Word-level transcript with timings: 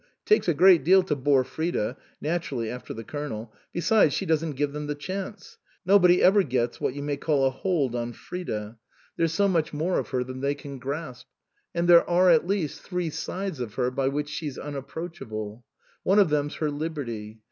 It 0.25 0.29
takes 0.29 0.47
a 0.47 0.55
great 0.55 0.83
deal 0.83 1.03
to 1.03 1.15
bore 1.15 1.43
Frida 1.43 1.95
naturally, 2.19 2.71
after 2.71 2.91
the 2.91 3.03
Colonel. 3.03 3.53
Besides 3.71 4.15
she 4.15 4.25
doesn't 4.25 4.53
give 4.55 4.71
them 4.73 4.87
the 4.87 4.95
chance. 4.95 5.59
Nobody 5.85 6.23
ever 6.23 6.41
gets 6.41 6.81
what 6.81 6.95
you 6.95 7.03
may 7.03 7.17
call 7.17 7.45
a 7.45 7.51
hold 7.51 7.93
on 7.95 8.13
Frida. 8.13 8.79
There's 9.15 9.31
so 9.31 9.47
much 9.47 9.71
167 9.71 9.91
THE 9.91 9.91
COSMOPOLITAN 9.91 9.91
more 9.91 9.99
of 9.99 10.09
her 10.09 10.23
than 10.23 10.41
they 10.41 10.55
can 10.55 10.79
grasp. 10.79 11.27
And 11.75 11.87
there 11.87 12.09
are, 12.09 12.31
at 12.31 12.47
least, 12.47 12.81
three 12.81 13.11
sides 13.11 13.59
of 13.59 13.75
her 13.75 13.91
by 13.91 14.07
which 14.07 14.29
she's 14.29 14.57
unapproachable. 14.57 15.63
One 16.01 16.17
of 16.17 16.29
them's 16.31 16.55
her 16.55 16.71
liberty. 16.71 17.39